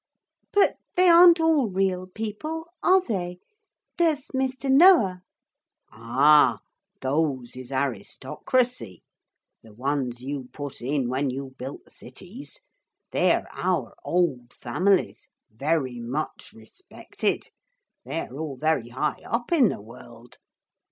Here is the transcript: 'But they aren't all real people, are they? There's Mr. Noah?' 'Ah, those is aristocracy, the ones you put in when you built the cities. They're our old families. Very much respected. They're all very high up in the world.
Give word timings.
'But 0.51 0.77
they 0.95 1.07
aren't 1.07 1.39
all 1.39 1.67
real 1.69 2.07
people, 2.07 2.69
are 2.81 3.01
they? 3.05 3.37
There's 3.99 4.29
Mr. 4.29 4.67
Noah?' 4.67 5.21
'Ah, 5.91 6.57
those 7.01 7.55
is 7.55 7.71
aristocracy, 7.71 9.03
the 9.61 9.73
ones 9.75 10.23
you 10.23 10.49
put 10.53 10.81
in 10.81 11.07
when 11.07 11.29
you 11.29 11.53
built 11.55 11.85
the 11.85 11.91
cities. 11.91 12.61
They're 13.11 13.45
our 13.53 13.93
old 14.03 14.53
families. 14.53 15.29
Very 15.51 15.99
much 15.99 16.51
respected. 16.51 17.49
They're 18.03 18.33
all 18.33 18.57
very 18.57 18.89
high 18.89 19.21
up 19.23 19.51
in 19.53 19.69
the 19.69 19.83
world. 19.83 20.39